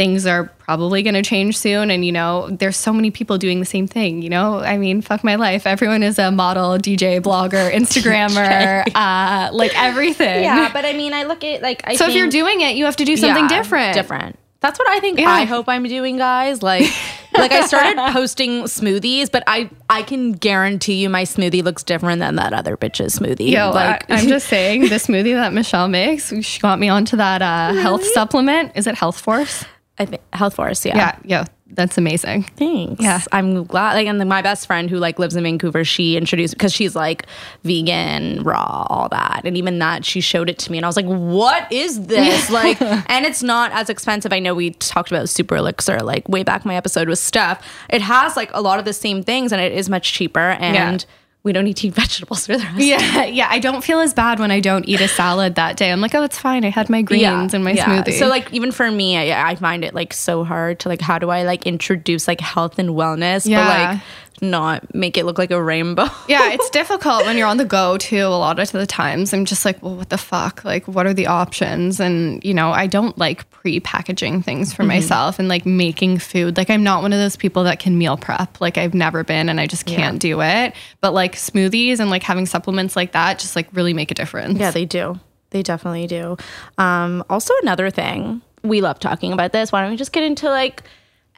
[0.02, 3.60] things are probably going to change soon and you know there's so many people doing
[3.60, 7.22] the same thing you know i mean fuck my life everyone is a model dj
[7.22, 12.08] blogger instagrammer uh like everything yeah but i mean i look at like I so
[12.08, 15.00] if you're doing it you have to do something Yeah, different different that's what i
[15.00, 15.30] think Yeah.
[15.30, 16.90] i hope i'm doing guys like
[17.38, 22.22] like i started posting smoothies but i i can guarantee you my smoothie looks different
[22.22, 25.88] than that other bitch's smoothie Yo, like I, am just saying the smoothie that Michelle
[25.88, 26.34] makes.
[26.44, 28.72] She got me onto that uh, health supplement.
[28.76, 29.64] Is it Health Force?
[30.00, 32.44] I think health force yeah Yeah, yo, that's amazing.
[32.58, 33.02] Thanks.
[33.02, 33.22] Yeah.
[33.32, 33.94] I'm glad.
[33.94, 36.98] Like, and then my best friend who like lives in Vancouver, she introduced because she's
[36.98, 37.26] like
[37.64, 40.98] vegan, raw, all that, and even that she showed it to me, and I was
[40.98, 44.34] like, "What is this?" like, and it's not as expensive.
[44.34, 47.66] I know we talked about Super Elixir like way back my episode with Steph.
[47.90, 51.06] It has like a lot of the same things, and it is much cheaper, and
[51.44, 52.78] we don't need to eat vegetables for the rest.
[52.80, 53.48] Yeah, yeah.
[53.50, 55.92] I don't feel as bad when I don't eat a salad that day.
[55.92, 56.64] I'm like, oh, it's fine.
[56.66, 58.20] I had my greens and my smoothie.
[58.20, 61.18] So like even for me, I, I find it like so hard to like how
[61.20, 63.66] do I like introduce like health and wellness, Yeah.
[63.66, 64.02] but like
[64.42, 66.08] not make it look like a rainbow.
[66.28, 68.26] yeah, it's difficult when you're on the go too.
[68.26, 70.66] A lot of the times, I'm just like, well, what the fuck?
[70.66, 72.00] Like, what are the options?
[72.00, 76.58] And you know, I don't like pre-packaging things for myself and like making food.
[76.58, 78.60] Like, I'm not one of those people that can meal prep.
[78.60, 80.74] Like, I've never been, and I just can't do it.
[81.00, 84.60] But like smoothies and like having supplements like that, just like really make a difference.
[84.60, 85.20] Yeah, they do.
[85.52, 86.38] They definitely do.
[86.78, 89.72] Um, also, another thing, we love talking about this.
[89.72, 90.84] Why don't we just get into like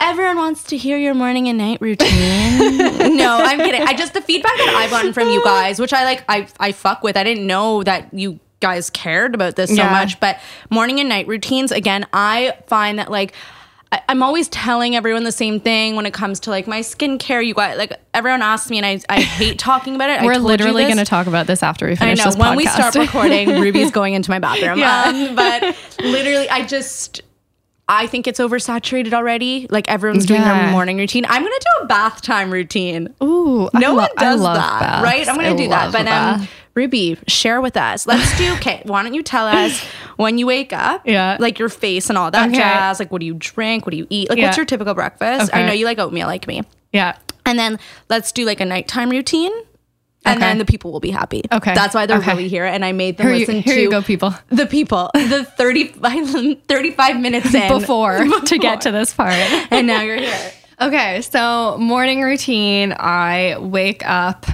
[0.03, 2.77] everyone wants to hear your morning and night routine?
[3.17, 3.81] no, I'm kidding.
[3.81, 6.71] I just the feedback that I've gotten from you guys, which I like, I I
[6.71, 7.17] fuck with.
[7.17, 9.91] I didn't know that you guys cared about this so Yeah.
[9.91, 10.39] much, but
[10.69, 11.71] morning and night routines.
[11.71, 13.33] Again, I find that like.
[13.91, 17.45] I- I'm always telling everyone the same thing when it comes to like my skincare.
[17.45, 20.23] You got like everyone asks me, and I, I hate talking about it.
[20.25, 22.65] We're literally going to talk about this after we I finish know this when we
[22.65, 24.79] start recording, Ruby's going into my bathroom.
[24.79, 25.03] Yeah.
[25.29, 27.21] Um, but literally, I just.
[27.87, 29.67] I think it's oversaturated already.
[29.69, 30.63] Like everyone's doing Yeah.
[30.63, 31.25] their morning routine.
[31.27, 33.13] I'm gonna do a bath time routine.
[33.21, 35.03] Ooh, I No lo- one does that, baths.
[35.03, 35.27] right?
[35.27, 35.91] I'm gonna I do that.
[35.91, 36.47] But um.
[36.75, 38.07] Ruby, share with us.
[38.07, 38.51] Let's do.
[38.55, 39.79] Okay, why don't you tell us
[40.15, 41.03] when you wake up?
[41.05, 41.37] Yeah.
[41.39, 42.57] like your face and all that Okay.
[42.57, 42.99] jazz.
[42.99, 43.85] Like, what do you drink?
[43.85, 44.27] What do you eat?
[44.29, 45.51] Like, what's your typical breakfast?
[45.53, 46.63] I know you like oatmeal, like me.
[46.91, 47.15] yeah.
[47.45, 47.77] And then
[48.09, 49.51] let's do like a nighttime routine.
[50.25, 50.45] And Okay.
[50.47, 51.41] then the people will be happy.
[51.51, 51.73] Okay.
[51.73, 52.31] That's why they're Okay.
[52.31, 52.65] really here.
[52.65, 54.33] And I made them Here you, listen here to you go, people.
[54.49, 57.67] the people, the 35, 35 minutes in.
[57.67, 59.33] Before to get to this part.
[59.71, 60.51] And now you're here.
[60.81, 62.93] Okay, so morning routine.
[62.97, 64.45] I wake up.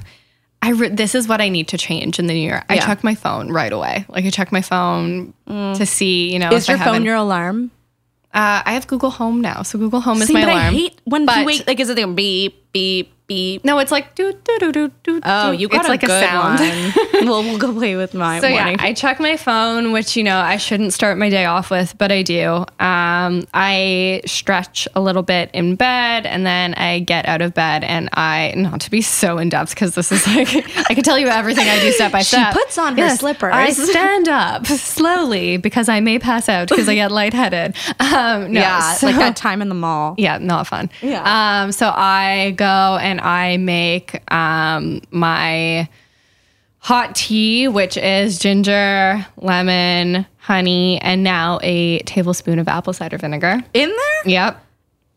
[0.62, 2.64] I re- this is what I need to change in the new year.
[2.68, 2.86] I Yeah.
[2.86, 4.06] check my phone right away.
[4.10, 7.72] Like I check my phone to see, you know, Is your phone your alarm?
[8.34, 10.66] Uh, I have Google Home now, so Google Home is See, my but alarm.
[10.68, 13.64] I hate when But- you wake, like, is it like beep, beep, beep?
[13.64, 15.22] no, it's like do do do do do.
[15.24, 16.60] Oh, you got it's a like good a sound.
[16.60, 16.94] one.
[17.28, 18.76] we'll, we'll go play with my So morning.
[18.78, 21.98] yeah, I check my phone, which you know I shouldn't start my day off with,
[21.98, 22.66] but I do.
[22.80, 27.84] Um, I stretch a little bit in bed, and then I get out of bed,
[27.86, 30.50] and I not to be so in depth because this is like
[30.90, 32.52] I can tell you everything I do step by step.
[32.54, 33.54] She puts on her slippers.
[33.54, 37.76] I stand up slowly because I may pass out because I get lightheaded.
[38.00, 40.16] Um, no, yeah, so- like that time in the mall.
[40.18, 40.90] yeah, not fun.
[41.02, 41.64] Yeah.
[41.64, 45.88] Um, so I go and I make um my
[46.80, 53.62] hot tea, which is ginger, lemon, honey, and now a tablespoon of apple cider vinegar.
[53.74, 54.22] In there?
[54.32, 54.66] Yep.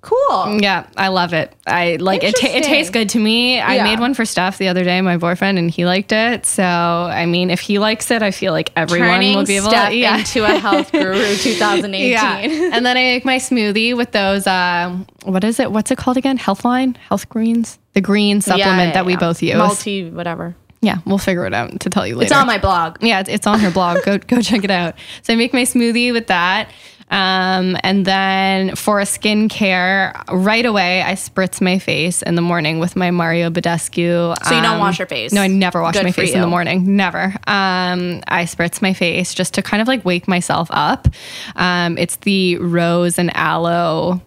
[0.01, 0.61] Cool.
[0.61, 1.55] Yeah, I love it.
[1.65, 2.35] I like it.
[2.35, 3.61] Ta- it tastes good to me.
[3.61, 3.85] I Yeah.
[3.85, 6.45] made one for Steph the other day, my boyfriend, and he liked it.
[6.45, 9.71] So I mean, if he likes it, I feel like everyone Turning will be able
[9.71, 9.95] to.
[9.95, 10.19] Yeah.
[10.19, 12.11] into a health guru 2018.
[12.11, 12.37] yeah.
[12.73, 14.45] and then I make my smoothie with those.
[14.49, 15.71] Um, what is it?
[15.71, 16.37] What's it called again?
[16.37, 19.19] Healthline, Health Greens, the green supplement Yeah, yeah, that we yeah.
[19.19, 19.57] both use.
[19.57, 20.55] Multi whatever.
[20.81, 22.27] yeah, we'll figure it out to tell you later.
[22.27, 22.99] It's on my blog.
[23.03, 24.03] Yeah, it's, it's on her blog.
[24.05, 24.95] Go go check it out.
[25.23, 26.71] So I make my smoothie with that.
[27.11, 32.79] Um, and then for a skincare, right away I spritz my face in the morning
[32.79, 34.35] with my Mario Badescu.
[34.47, 35.31] So you don't wash your face?
[35.31, 36.97] No, I never wash Good my face in the morning.
[36.97, 37.25] Never.
[37.47, 41.07] Um, I spritz my face just to kind of like wake myself up.
[41.55, 44.23] Um, it's the rose and aloe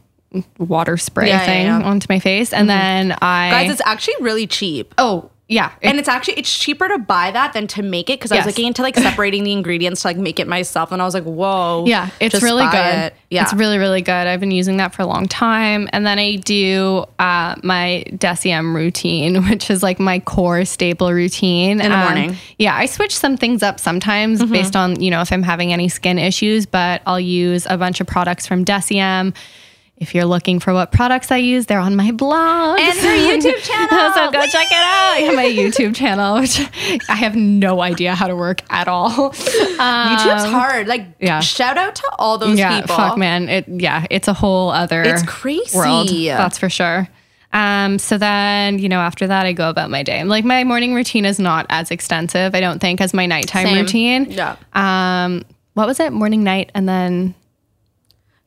[0.58, 1.82] water spray Yeah, yeah, thing yeah.
[1.84, 4.94] onto my face, and then I Guys, it's actually really cheap.
[4.98, 8.18] oh yeah, it- And it's actually it's cheaper to buy that than to make it
[8.18, 8.48] because I was Yes.
[8.48, 11.24] looking into like separating the ingredients to like make it myself, and I was like,
[11.24, 12.96] whoa, Yeah, it's really good.
[12.96, 13.16] it.
[13.30, 14.26] Yeah, It's really, really good.
[14.26, 15.88] I've been using that for a long time.
[15.94, 21.80] And then I do uh, my Deciem routine, which is like my core staple routine.
[21.80, 22.32] In the morning.
[22.32, 22.54] Mm-hmm.
[22.58, 25.90] Yeah, I switch some things up sometimes based on, you know, if I'm having any
[25.90, 29.36] skin issues, but I'll use a bunch of products from Deciem.
[29.98, 32.80] If you're looking for what products I use, they're on my blog.
[32.80, 34.14] And her YouTube channel.
[34.14, 35.16] so go check it out.
[35.22, 36.60] Yeah, my YouTube channel, which
[37.08, 39.32] I have no idea how to work at all.
[39.32, 40.88] YouTube's hard.
[40.88, 41.40] Like, yeah.
[41.40, 42.96] shout out to all those yeah, people.
[42.96, 43.48] fuck, man.
[43.48, 45.78] It yeah, it's a whole other It's crazy.
[45.78, 46.10] world.
[46.10, 47.08] That's for sure.
[47.54, 50.22] Um, so then, you know, after that, I go about my day.
[50.26, 53.78] Like my morning routine is not as extensive, I don't think, as my nighttime Same.
[53.78, 54.26] routine.
[54.30, 54.58] Yeah.
[54.74, 56.12] Um, what was it?
[56.12, 57.34] Morning, night, and then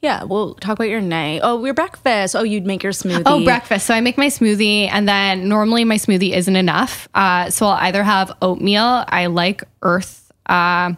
[0.01, 1.41] Yeah, we'll talk about your night.
[1.43, 2.37] Oh, your breakfast.
[2.37, 3.23] Oh, you'd make your smoothie.
[3.27, 3.87] oh, breakfast.
[3.87, 7.09] So I make my smoothie, and then normally my smoothie isn't enough.
[7.15, 9.05] Uh, so I'll either have oatmeal.
[9.09, 10.31] I like Earth.
[10.47, 10.93] Uh,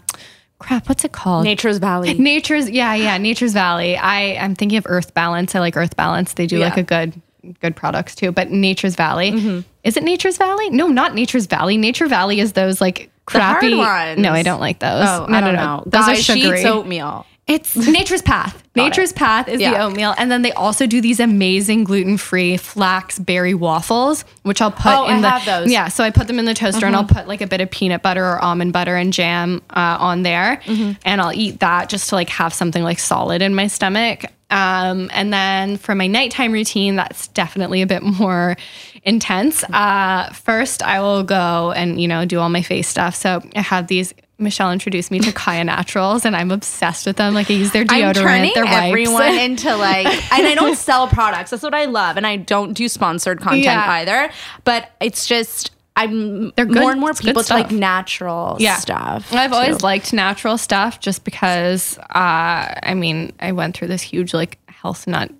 [0.58, 1.44] crap, what's it called?
[1.44, 2.12] Nature's Valley.
[2.18, 3.96] Nature's yeah, yeah, Nature's Valley.
[3.96, 5.54] I I'm thinking of Earth Balance.
[5.54, 6.34] I like Earth Balance.
[6.34, 7.20] They do like a good
[7.60, 8.32] good products too.
[8.32, 9.64] But Nature's Valley.
[9.82, 10.68] Is it Nature's Valley?
[10.68, 11.78] No, not Nature's Valley.
[11.78, 14.20] Nature Valley is those like crappy ones.
[14.20, 15.08] No, I don't like those.
[15.08, 15.76] Oh, no, I no, don't no.
[15.76, 15.82] know.
[15.86, 16.64] Those Guys, are sugary.
[16.66, 17.26] oatmeal.
[17.46, 18.62] It's Nature's Path.
[18.76, 23.52] Nature's Path is the oatmeal, and then they also do these amazing gluten-free flax berry
[23.52, 25.62] waffles, which I'll put Oh, in I the have those.
[25.64, 25.72] Mm-hmm.
[25.72, 25.88] yeah.
[25.88, 28.00] So I put them in the toaster, and I'll put like a bit of peanut
[28.02, 30.92] butter or almond butter and jam uh, on there, Mm-hmm.
[31.04, 34.24] and I'll eat that just to like have something like solid in my stomach.
[34.50, 38.56] Um, and then for my nighttime routine, that's definitely a bit more
[39.04, 39.64] intense.
[39.64, 43.14] Uh, first, I will go and you know do all my face stuff.
[43.16, 44.14] So I have these.
[44.40, 47.34] Michelle introduced me to Kaia Naturals, and I'm obsessed with them.
[47.34, 48.76] Like I use their deodorant, their wipes.
[48.88, 51.50] everyone into like, and I don't sell products.
[51.50, 53.90] That's what I love, and I don't do sponsored content Yeah.
[53.92, 54.30] either.
[54.64, 58.76] But it's just I'm They're good- more and more people to like natural yeah.
[58.76, 59.32] stuff.
[59.34, 59.56] I've too.
[59.56, 64.58] always liked natural stuff just because uh, I mean, I went through this huge like
[64.68, 65.30] health nut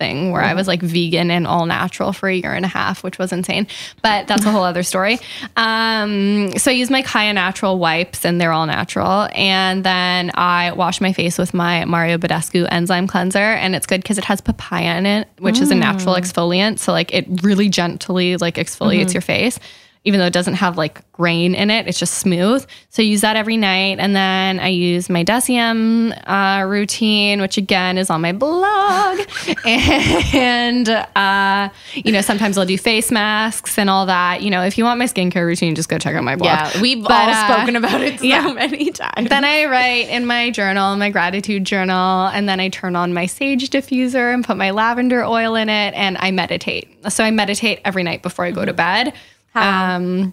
[0.00, 0.56] thing where I mm-hmm.
[0.56, 3.68] was like vegan and all natural for a year and a half, which was insane.
[4.02, 5.20] But that's a whole other story.
[5.56, 9.28] Um, so I use my Kaia natural wipes and they're all natural.
[9.34, 13.38] And then I wash my face with my Mario Badescu enzyme cleanser.
[13.38, 16.20] And it's good because it has papaya in it, which is a natural mm.
[16.20, 16.78] exfoliant.
[16.78, 19.12] So like it really gently like exfoliates mm-hmm.
[19.12, 19.60] your face
[20.04, 22.64] even though it doesn't have like grain in it, it's just smooth.
[22.88, 23.98] So I use that every night.
[23.98, 29.20] And then I use my Deciem uh, routine, which again is on my blog.
[29.66, 34.40] and, uh, you know, sometimes I'll do face masks and all that.
[34.40, 36.46] You know, if you want my skincare routine, just go check out my blog.
[36.46, 38.52] Yeah, we've But, all uh, spoken about it so yeah.
[38.54, 39.28] many times.
[39.28, 43.26] Then I write in my journal, my gratitude journal, and then I turn on my
[43.26, 46.88] sage diffuser and put my lavender oil in it, and I meditate.
[47.12, 49.12] So I meditate every night before I go to bed.
[49.54, 50.32] Um,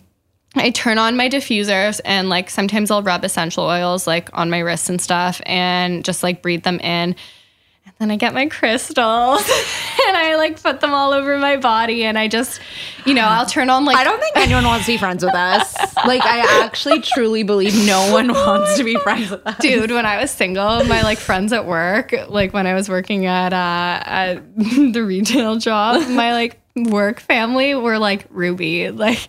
[0.55, 4.59] I turn on my diffusers and like sometimes I'll rub essential oils like on my
[4.59, 7.15] wrists and stuff and just like breathe them in.
[7.85, 9.39] And then I get my crystals
[10.07, 12.59] and I like put them all over my body and I just,
[13.05, 15.33] you know, I'll turn on like I don't think anyone wants to be friends with
[15.33, 15.73] us.
[16.05, 19.57] Like, I actually truly believe no one wants to be friends with us.
[19.59, 23.25] dude when i was single my like friends at work like when i was working
[23.25, 29.27] at uh at the retail job my like work family were like ruby like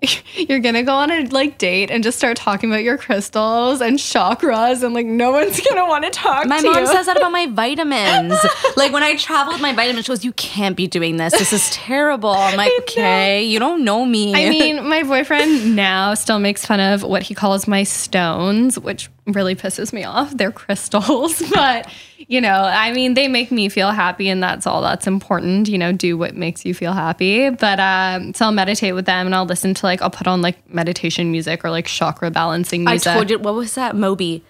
[0.36, 3.98] you're gonna go on a like date and just start talking about your crystals and
[3.98, 6.86] chakras and like no one's gonna want to talk My to mom you.
[6.86, 8.38] says that about my vitamins.
[8.76, 11.32] like when I travel with my vitamins, she goes, "You can't be doing this.
[11.36, 16.14] This is terrible." I'm like, "Okay, you don't know me." I mean, my boyfriend now
[16.14, 20.36] still makes fun of what he calls my stones, which really pisses me off.
[20.36, 24.82] They're crystals, but you know, I mean, they make me feel happy, and that's all
[24.82, 25.68] that's important.
[25.68, 27.50] You know, do what makes you feel happy.
[27.50, 30.42] But um, so I'll meditate with them, and I'll listen to like I'll put on
[30.42, 33.08] like meditation music or like chakra balancing music.
[33.08, 34.44] I told you what was that Moby?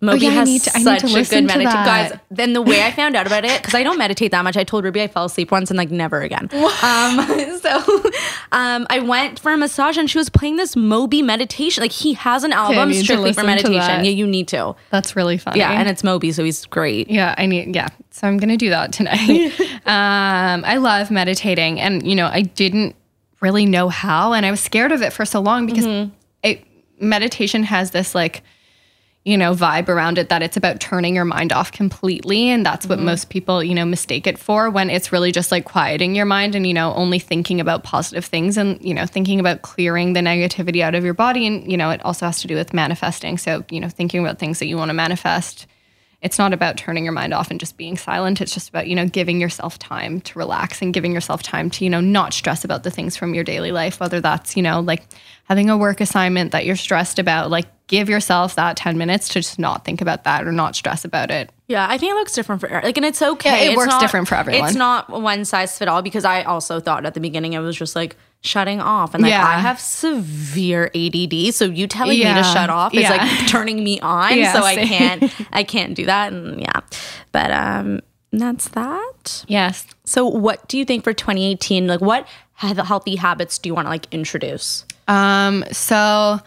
[0.00, 1.84] Moby yeah, I has need to- I need such to a good to meditation.
[1.84, 4.56] Guys, then the way I found out about it, because I don't meditate that much,
[4.56, 6.48] I told Ruby I fell asleep once and like never again.
[6.80, 7.18] Um,
[7.60, 7.82] so
[8.52, 11.82] um, I went for a massage and she was playing this Moby meditation.
[11.82, 14.04] Like he has an album to strictly for meditation.
[14.04, 14.76] Yeah, you need to.
[14.90, 15.58] That's really funny.
[15.58, 17.10] Yeah, and it's Moby, so he's great.
[17.10, 17.88] Yeah, I need yeah.
[18.10, 19.58] So I'm gonna do that tonight.
[19.86, 22.94] um, I love meditating, and you know, I didn't
[23.40, 26.08] really know how, and I was scared of it for so long because
[26.42, 26.64] it
[27.00, 28.42] meditation has this like
[29.28, 32.86] you know vibe around it that it's about turning your mind off completely and that's
[32.86, 33.06] what mm-hmm.
[33.06, 36.54] most people you know mistake it for when it's really just like quieting your mind
[36.54, 40.20] and you know only thinking about positive things and you know thinking about clearing the
[40.20, 41.46] negativity out of your body.
[41.46, 43.36] And you know it also has to do with manifesting.
[43.36, 45.66] So you know thinking about things that you want to manifest
[46.20, 48.40] it's not about turning your mind off and just being silent.
[48.40, 51.84] It's just about, you know, giving yourself time to relax and giving yourself time to,
[51.84, 54.80] you know, not stress about the things from your daily life, whether that's, you know,
[54.80, 55.04] like
[55.44, 59.34] having a work assignment that you're stressed about, like give yourself that 10 minutes to
[59.40, 61.50] just not think about that or not stress about it.
[61.66, 63.50] Yeah, I think it looks different for like, and it's okay.
[63.50, 64.68] Yeah, it It's works not- different for everyone.
[64.68, 67.76] It's not one size fit all because I also thought at the beginning it was
[67.76, 69.44] just like shutting off, and like Yeah.
[69.44, 73.98] I have severe ADD, so you telling me to shut off is like turning me
[74.00, 74.38] on.
[74.38, 76.80] Yeah, so I can't, I can't do that, and yeah,
[77.32, 78.00] but um,
[78.32, 79.44] that's that.
[79.48, 79.86] Yes.
[80.04, 81.86] So, what do you think for 2018?
[81.86, 84.84] Like, what healthy habits do you want to like introduce?
[85.08, 86.38] Um, so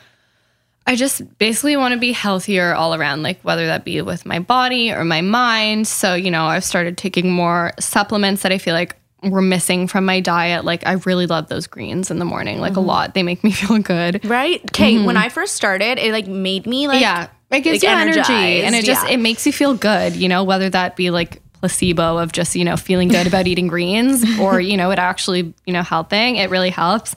[0.88, 4.40] I just basically want to be healthier all around, like whether that be with my
[4.40, 5.88] body or my mind.
[5.88, 10.06] So, you know, I've started taking more supplements that I feel like were missing from
[10.06, 10.66] my diet.
[10.66, 13.14] Like I really love those greens in the morning, like a lot.
[13.14, 14.26] They make me feel good.
[14.26, 14.62] Right?
[14.66, 15.04] Okay.
[15.04, 17.02] When I first started, it like made me like Mm-hmm.
[17.02, 17.28] yeah.
[17.58, 19.14] It gives like, you energy and it just yeah.
[19.14, 22.64] it makes you feel good, you know, whether that be like placebo of just, you
[22.64, 26.38] know, feeling good about eating greens or, you know, it actually, you know, helping.
[26.38, 27.14] It really helps.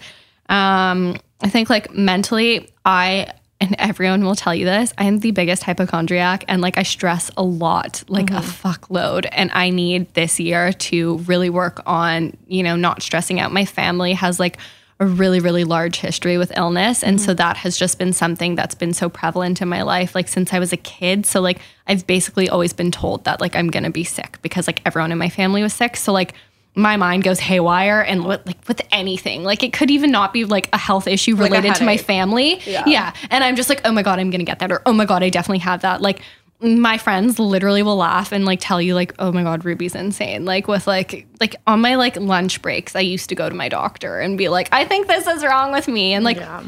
[0.48, 3.32] Um, I think like mentally, I
[3.64, 7.30] and everyone will tell you this, I am the biggest hypochondriac and like I stress
[7.36, 8.68] a lot, like a mm-hmm.
[8.68, 9.26] fuckload.
[9.32, 13.52] And I need this year to really work on, you know, not stressing out.
[13.52, 14.58] My family has like
[15.00, 17.02] a really, really large history with illness.
[17.02, 17.36] And so mm-hmm.
[17.36, 20.58] that has just been something that's been so prevalent in my life, like since I
[20.58, 21.24] was a kid.
[21.24, 24.82] So, like, I've basically always been told that, like, I'm gonna be sick because, like,
[24.86, 25.96] everyone in my family was sick.
[25.96, 26.34] So, like,
[26.74, 29.44] my mind goes haywire and with, like with anything.
[29.44, 32.60] Like it could even not be like a health issue related to my family.
[32.66, 33.14] Yeah.
[33.30, 35.22] and i'm just like oh my god i'm gonna get that or oh my god
[35.22, 36.00] i definitely have that.
[36.00, 36.22] Like
[36.60, 40.44] my friends literally will laugh and like tell you like oh my god ruby's insane.
[40.44, 43.68] Like with like like on my like lunch breaks i used to go to my
[43.68, 46.64] doctor and be like i think this is wrong with me and like yeah,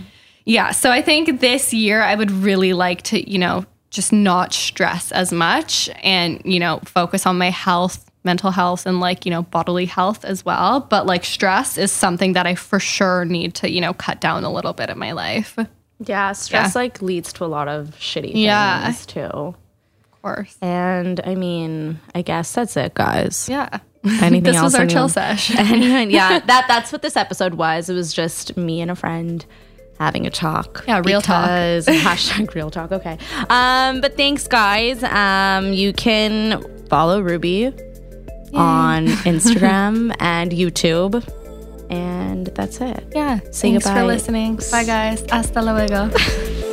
[0.47, 0.71] yeah.
[0.71, 5.13] So I think this year I would really like to, you know, just not stress
[5.13, 9.43] as much and, you know, focus on my health, mental health, and like, you know,
[9.45, 10.81] bodily health as well.
[10.81, 14.45] But like stress is something that I for sure need to, you know, cut down
[14.45, 15.57] a little bit in my life.
[15.99, 18.85] Yeah, stress like leads to a lot of shitty Yeah.
[18.85, 19.21] things too.
[19.23, 20.55] Of course.
[20.61, 23.49] And I mean, I guess that's it, guys.
[23.49, 23.79] Yeah.
[24.05, 24.65] Anything this else?
[24.65, 25.51] was our anyone- chill sesh.
[25.57, 26.11] Anyone?
[26.11, 27.89] Yeah, that that's what this episode was.
[27.89, 29.45] It was just me and a friend
[29.99, 30.85] having a talk.
[30.87, 31.49] Yeah, real talk.
[31.49, 32.93] hashtag real talk.
[32.93, 33.17] Okay.
[33.49, 35.03] Um, but thanks, guys.
[35.03, 37.73] Um, you can follow Ruby
[38.57, 41.23] on Instagram and YouTube,
[41.91, 43.05] and that's it.
[43.15, 43.41] Yeah.
[43.51, 44.01] Say Thanks goodbye.
[44.01, 44.57] for listening.
[44.71, 45.25] Bye, guys.
[45.31, 46.11] Hasta luego.